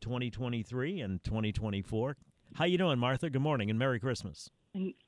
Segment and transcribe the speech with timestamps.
[0.00, 2.16] 2023 and 2024.
[2.54, 3.28] How you doing, Martha?
[3.30, 4.50] Good morning and Merry Christmas.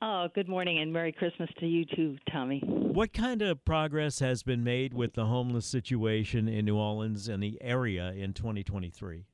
[0.01, 2.59] Oh, good morning and Merry Christmas to you too, Tommy.
[2.65, 7.41] What kind of progress has been made with the homeless situation in New Orleans and
[7.41, 9.25] the area in 2023?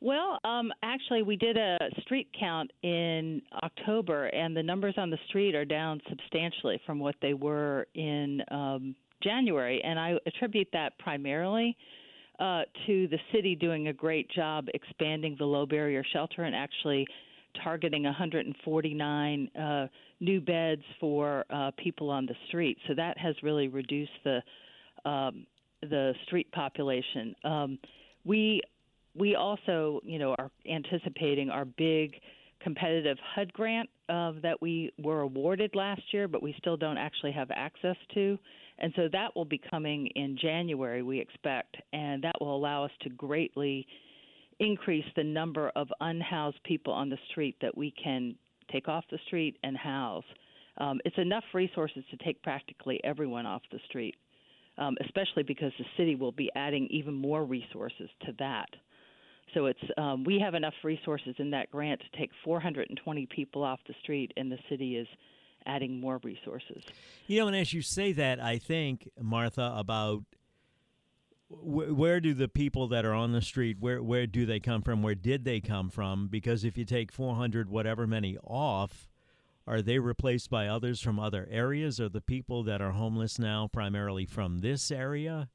[0.00, 5.18] Well, um, actually, we did a street count in October, and the numbers on the
[5.28, 9.80] street are down substantially from what they were in um, January.
[9.82, 11.76] And I attribute that primarily
[12.38, 17.06] uh, to the city doing a great job expanding the low barrier shelter and actually
[17.62, 19.86] targeting 149 uh,
[20.20, 22.76] new beds for uh, people on the street.
[22.86, 24.42] So that has really reduced the
[25.04, 25.46] um,
[25.82, 27.34] the street population.
[27.44, 27.78] Um,
[28.24, 28.60] we
[29.14, 32.14] we also, you know, are anticipating our big
[32.60, 37.32] competitive HUD grant uh, that we were awarded last year, but we still don't actually
[37.32, 38.38] have access to.
[38.78, 42.90] And so that will be coming in January, we expect, and that will allow us
[43.02, 43.86] to greatly
[44.58, 48.34] increase the number of unhoused people on the street that we can
[48.70, 50.24] take off the street and house.
[50.78, 54.14] Um, it's enough resources to take practically everyone off the street,
[54.78, 58.68] um, especially because the city will be adding even more resources to that.
[59.54, 63.80] So it's um, we have enough resources in that grant to take 420 people off
[63.86, 65.06] the street, and the city is
[65.66, 66.82] adding more resources.
[67.26, 70.24] You know, and as you say that, I think Martha about
[71.48, 74.82] wh- where do the people that are on the street where where do they come
[74.82, 75.02] from?
[75.02, 76.28] Where did they come from?
[76.28, 79.08] Because if you take 400 whatever many off,
[79.66, 82.00] are they replaced by others from other areas?
[82.00, 85.48] Are the people that are homeless now primarily from this area?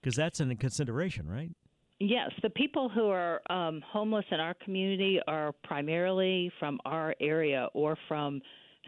[0.00, 1.52] Because that's in consideration, right?
[1.98, 7.68] Yes, the people who are um, homeless in our community are primarily from our area
[7.72, 8.42] or from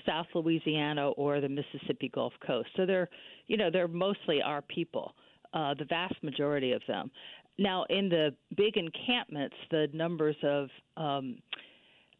[0.06, 2.68] South Louisiana or the Mississippi Gulf Coast.
[2.76, 3.08] So they're,
[3.46, 5.14] you know, they're mostly our people,
[5.54, 7.10] uh, the vast majority of them.
[7.58, 11.38] Now, in the big encampments, the numbers of um,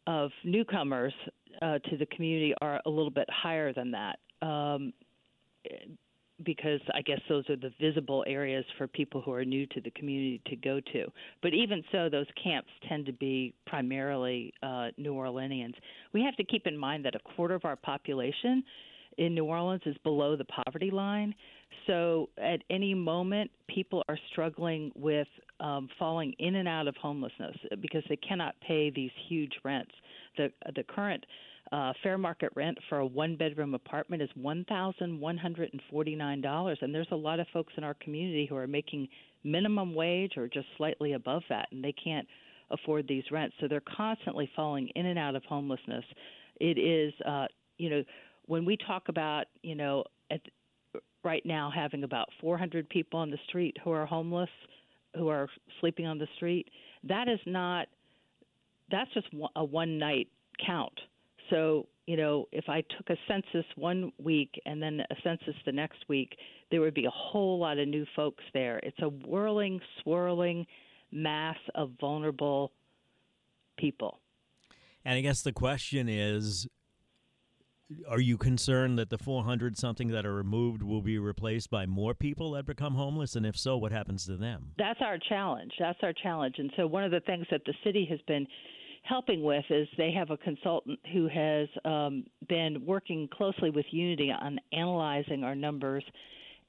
[0.06, 1.12] of newcomers
[1.60, 4.19] uh, to the community are a little bit higher than that.
[4.41, 4.94] Um,
[6.44, 9.91] because I guess those are the visible areas for people who are new to the
[9.91, 11.06] community to go to.
[11.43, 15.75] But even so, those camps tend to be primarily uh, New Orleanians.
[16.12, 18.62] We have to keep in mind that a quarter of our population
[19.19, 21.34] in New Orleans is below the poverty line.
[21.87, 25.26] So at any moment, people are struggling with
[25.60, 29.92] um, falling in and out of homelessness because they cannot pay these huge rents.
[30.36, 31.24] The the current
[31.72, 36.76] uh, fair market rent for a one bedroom apartment is $1,149.
[36.80, 39.08] And there's a lot of folks in our community who are making
[39.44, 42.26] minimum wage or just slightly above that, and they can't
[42.70, 43.54] afford these rents.
[43.60, 46.04] So they're constantly falling in and out of homelessness.
[46.60, 47.46] It is, uh,
[47.76, 48.02] you know,
[48.46, 50.40] when we talk about, you know, at,
[51.22, 54.48] right now having about 400 people on the street who are homeless,
[55.16, 55.48] who are
[55.80, 56.69] sleeping on the street,
[57.04, 57.88] that is not,
[58.91, 60.28] that's just a one night
[60.64, 60.98] count
[61.50, 65.72] so, you know, if I took a census one week and then a census the
[65.72, 66.36] next week,
[66.70, 68.78] there would be a whole lot of new folks there.
[68.82, 70.66] It's a whirling, swirling
[71.10, 72.72] mass of vulnerable
[73.78, 74.20] people.
[75.04, 76.66] And I guess the question is
[78.09, 82.15] are you concerned that the 400 something that are removed will be replaced by more
[82.15, 83.34] people that become homeless?
[83.34, 84.72] And if so, what happens to them?
[84.78, 85.72] That's our challenge.
[85.78, 86.56] That's our challenge.
[86.59, 88.47] And so, one of the things that the city has been
[89.04, 94.31] helping with is they have a consultant who has um, been working closely with Unity
[94.31, 96.05] on analyzing our numbers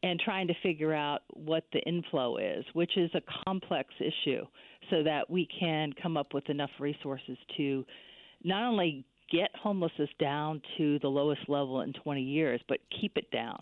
[0.01, 4.45] and trying to figure out what the inflow is, which is a complex issue,
[4.89, 7.85] so that we can come up with enough resources to
[8.45, 13.29] not only get homelessness down to the lowest level in 20 years, but keep it
[13.31, 13.59] down.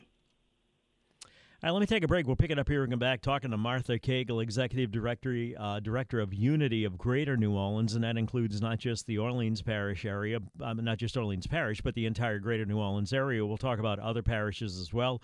[1.63, 2.27] All right, let me take a break.
[2.27, 5.79] We'll pick it up here and come back talking to Martha Kegel, Executive Director, uh,
[5.79, 10.05] Director of Unity of Greater New Orleans, and that includes not just the Orleans Parish
[10.05, 13.43] area, um, not just Orleans Parish, but the entire Greater New Orleans area.
[13.43, 15.19] We'll talk about other parishes as well.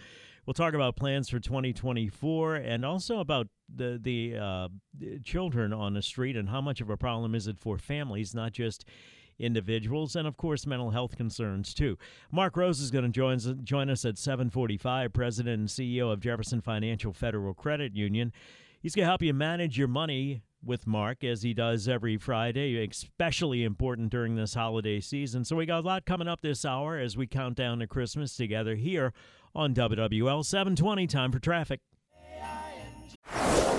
[0.48, 4.70] We'll talk about plans for 2024 and also about the the uh,
[5.24, 8.54] children on the street and how much of a problem is it for families, not
[8.54, 8.86] just
[9.44, 11.98] individuals and of course mental health concerns too.
[12.32, 16.20] Mark Rose is going to join us, join us at 7:45, President and CEO of
[16.20, 18.32] Jefferson Financial Federal Credit Union.
[18.82, 22.86] He's going to help you manage your money with Mark as he does every Friday,
[22.86, 25.44] especially important during this holiday season.
[25.44, 28.36] So we got a lot coming up this hour as we count down to Christmas
[28.36, 29.14] together here
[29.56, 31.82] on WWL 720 time for traffic.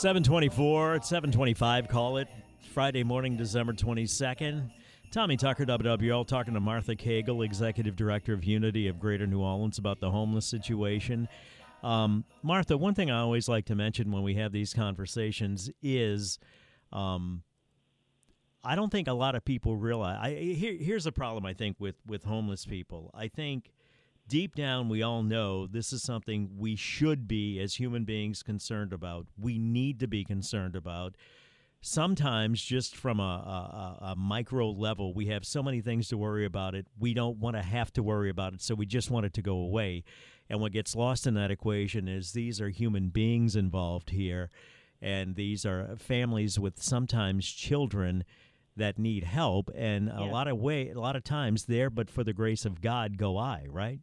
[0.00, 2.26] 724, 725, call it.
[2.72, 4.70] Friday morning, December 22nd.
[5.10, 9.76] Tommy Tucker, WWL, talking to Martha Kegel, Executive Director of Unity of Greater New Orleans,
[9.76, 11.28] about the homeless situation.
[11.82, 16.38] Um, Martha, one thing I always like to mention when we have these conversations is
[16.94, 17.42] um,
[18.64, 20.18] I don't think a lot of people realize.
[20.18, 23.10] I, here, here's a problem, I think, with, with homeless people.
[23.12, 23.70] I think
[24.30, 28.92] deep down, we all know this is something we should be, as human beings, concerned
[28.92, 29.26] about.
[29.36, 31.16] We need to be concerned about.
[31.82, 36.44] Sometimes, just from a, a, a, micro level, we have so many things to worry
[36.44, 36.86] about it.
[36.98, 39.42] We don't want to have to worry about it, so we just want it to
[39.42, 40.04] go away.
[40.48, 44.50] And what gets lost in that equation is these are human beings involved here,
[45.02, 48.24] and these are families with sometimes children
[48.76, 49.70] that need help.
[49.74, 50.20] And yeah.
[50.20, 53.16] a lot of way, a lot of times, there, but for the grace of God,
[53.16, 53.66] go I.
[53.68, 54.00] Right?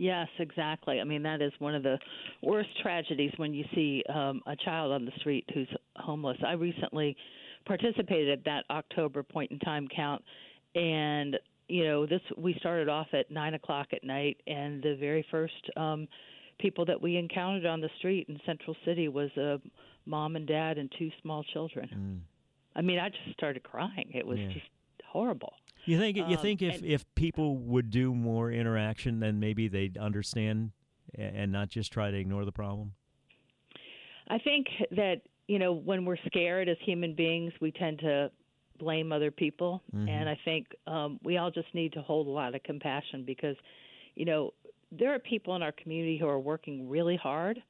[0.00, 0.98] Yes, exactly.
[0.98, 1.98] I mean, that is one of the
[2.42, 6.38] worst tragedies when you see um, a child on the street who's homeless.
[6.44, 7.14] I recently
[7.66, 10.24] participated at that October point in time count,
[10.74, 11.36] and
[11.68, 15.52] you know, this we started off at nine o'clock at night, and the very first
[15.76, 16.08] um,
[16.58, 19.60] people that we encountered on the street in Central City was a
[20.06, 21.90] mom and dad and two small children.
[21.94, 22.20] Mm.
[22.74, 24.10] I mean, I just started crying.
[24.14, 24.48] It was yeah.
[24.48, 24.66] just
[25.04, 25.52] horrible.
[25.84, 29.96] You think you um, think if, if people would do more interaction, then maybe they'd
[29.96, 30.72] understand
[31.14, 32.92] and not just try to ignore the problem.
[34.28, 38.30] I think that you know when we're scared as human beings, we tend to
[38.78, 40.08] blame other people, mm-hmm.
[40.08, 43.56] and I think um, we all just need to hold a lot of compassion because
[44.14, 44.52] you know
[44.92, 47.62] there are people in our community who are working really hard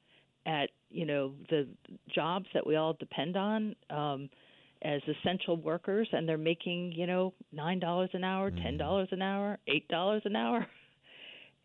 [0.45, 1.67] at you know the
[2.13, 3.75] jobs that we all depend on.
[3.89, 4.29] Um,
[4.83, 8.77] as essential workers and they're making you know nine dollars an hour ten mm-hmm.
[8.77, 10.65] dollars an hour eight dollars an hour.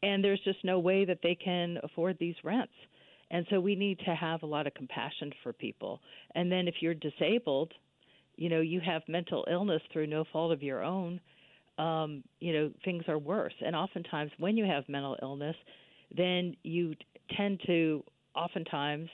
[0.03, 2.75] And there's just no way that they can afford these rents.
[3.31, 6.01] And so we need to have a lot of compassion for people.
[6.35, 7.73] And then if you're disabled
[8.37, 11.21] you know you have mental illness through no fault of your own
[11.79, 13.55] um you know things are worse.
[13.65, 15.57] And oftentimes when you have mental illness
[16.17, 16.95] then you
[17.37, 18.05] tend to
[18.35, 19.09] oftentimes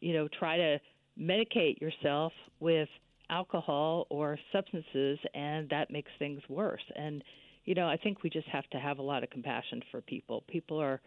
[0.00, 0.78] you know try to
[1.20, 2.88] medicate yourself with
[3.30, 6.82] alcohol or substances, and that makes things worse.
[6.96, 7.22] And
[7.64, 10.42] you know, I think we just have to have a lot of compassion for people.
[10.48, 11.00] People are,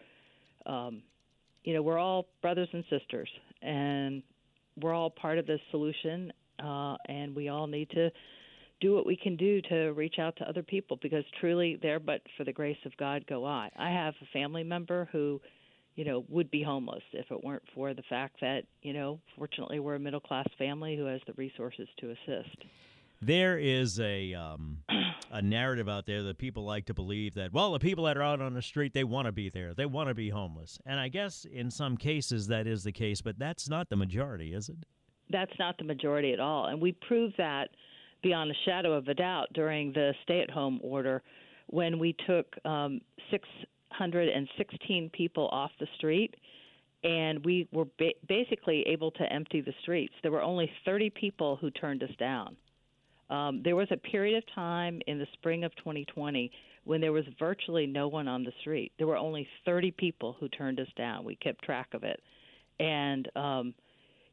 [0.65, 1.01] um,
[1.63, 3.29] you know, we're all brothers and sisters,
[3.61, 4.21] and
[4.79, 6.31] we're all part of the solution,
[6.63, 8.09] uh, and we all need to
[8.81, 12.21] do what we can do to reach out to other people because truly, there, but
[12.37, 13.69] for the grace of God, go I.
[13.77, 15.41] I have a family member who
[15.95, 19.79] you know, would be homeless if it weren't for the fact that, you know, fortunately
[19.79, 22.57] we're a middle class family who has the resources to assist.
[23.21, 24.79] There is a um,
[25.31, 28.21] a narrative out there that people like to believe that well the people that are
[28.21, 30.99] out on the street they want to be there they want to be homeless and
[30.99, 34.67] I guess in some cases that is the case but that's not the majority is
[34.67, 34.77] it?
[35.29, 37.69] That's not the majority at all and we proved that
[38.21, 41.21] beyond a shadow of a doubt during the stay at home order
[41.67, 43.01] when we took um,
[43.31, 43.47] six
[43.97, 46.35] 116 people off the street,
[47.03, 50.13] and we were ba- basically able to empty the streets.
[50.21, 52.55] There were only 30 people who turned us down.
[53.29, 56.51] Um, there was a period of time in the spring of 2020
[56.85, 58.91] when there was virtually no one on the street.
[58.97, 61.23] There were only 30 people who turned us down.
[61.23, 62.21] We kept track of it.
[62.79, 63.73] And, um,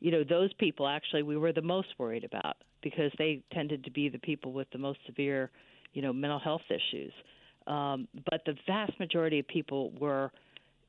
[0.00, 3.90] you know, those people actually we were the most worried about because they tended to
[3.90, 5.50] be the people with the most severe,
[5.92, 7.12] you know, mental health issues.
[7.66, 10.32] Um, but the vast majority of people were,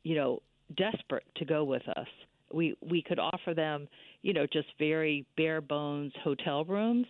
[0.04, 0.42] you know,
[0.76, 2.08] desperate to go with us.
[2.54, 3.88] We we could offer them,
[4.22, 7.08] you know, just very bare bones hotel rooms,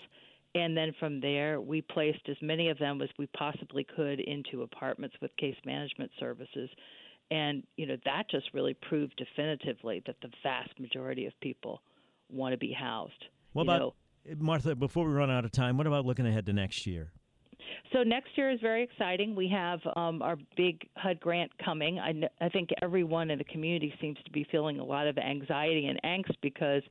[0.53, 4.62] and then from there we placed as many of them as we possibly could into
[4.62, 6.70] apartments with case management services,
[7.32, 11.82] and you know that just really proved definitively that the vast majority of people
[12.30, 13.25] want to be housed.
[13.53, 13.94] What you about know,
[14.38, 17.12] Martha, before we run out of time, what about looking ahead to next year?
[17.94, 19.36] So next year is very exciting.
[19.36, 22.00] We have um, our big HUD grant coming.
[22.00, 25.18] I, kn- I think everyone in the community seems to be feeling a lot of
[25.18, 26.84] anxiety and angst because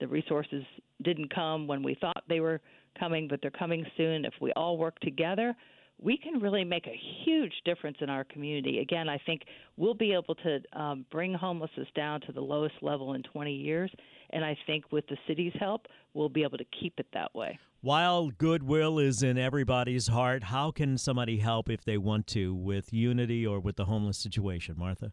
[0.00, 0.64] the resources
[1.02, 2.60] didn't come when we thought they were
[2.98, 4.24] coming, but they're coming soon.
[4.24, 5.54] If we all work together,
[6.00, 8.80] we can really make a huge difference in our community.
[8.80, 9.42] Again, I think
[9.76, 13.90] we'll be able to um, bring homelessness down to the lowest level in 20 years,
[14.30, 17.58] and I think with the city's help, we'll be able to keep it that way.
[17.86, 22.92] While goodwill is in everybody's heart, how can somebody help if they want to with
[22.92, 25.12] Unity or with the homeless situation, Martha?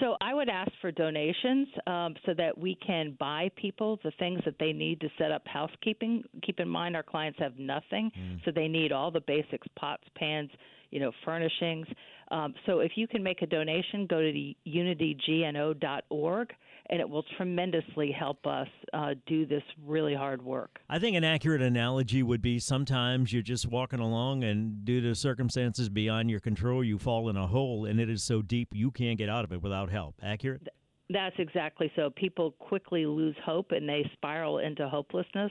[0.00, 4.40] So I would ask for donations um, so that we can buy people the things
[4.46, 6.24] that they need to set up housekeeping.
[6.42, 8.44] Keep in mind, our clients have nothing, mm.
[8.44, 10.50] so they need all the basics: pots, pans,
[10.90, 11.86] you know, furnishings.
[12.32, 16.52] Um, so if you can make a donation, go to the unitygno.org
[16.90, 20.78] and it will tremendously help us uh, do this really hard work.
[20.88, 25.14] I think an accurate analogy would be sometimes you're just walking along, and due to
[25.14, 28.90] circumstances beyond your control, you fall in a hole, and it is so deep you
[28.90, 30.16] can't get out of it without help.
[30.22, 30.68] Accurate?
[31.10, 32.10] That's exactly so.
[32.10, 35.50] People quickly lose hope and they spiral into hopelessness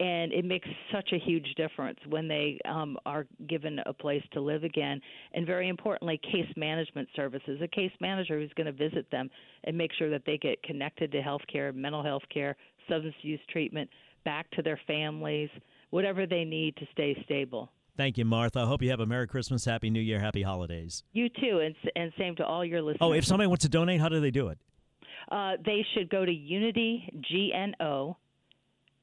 [0.00, 4.40] and it makes such a huge difference when they um, are given a place to
[4.40, 5.00] live again.
[5.32, 7.60] And very importantly, case management services.
[7.62, 9.30] A case manager who's going to visit them
[9.64, 12.56] and make sure that they get connected to health care, mental health care,
[12.88, 13.88] substance use treatment,
[14.24, 15.50] back to their families,
[15.90, 17.70] whatever they need to stay stable.
[17.96, 18.60] Thank you, Martha.
[18.60, 21.04] I hope you have a Merry Christmas, Happy New Year, Happy Holidays.
[21.12, 22.98] You too, and, and same to all your listeners.
[23.00, 24.58] Oh, if somebody wants to donate, how do they do it?
[25.30, 26.32] Uh, they should go to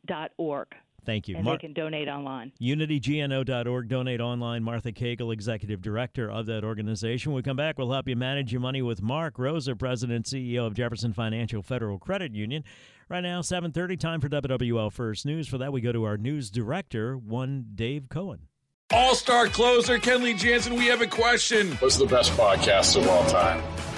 [0.08, 0.68] unitygno.org.
[1.04, 1.36] Thank you.
[1.36, 2.52] And Mar- they can donate online.
[2.62, 3.88] UnityGNO.org.
[3.88, 4.64] Donate online.
[4.64, 7.32] Martha Kegel, Executive Director of that organization.
[7.32, 10.68] When we come back, we'll help you manage your money with Mark Rosa, President CEO
[10.68, 12.64] of Jefferson Financial Federal Credit Union.
[13.10, 15.48] Right now, 7.30, time for WWL First News.
[15.48, 18.48] For that, we go to our news director, one Dave Cohen.
[18.94, 21.72] All-star closer, Kenley Jansen, we have a question.
[21.78, 23.64] What's the best podcast of all time?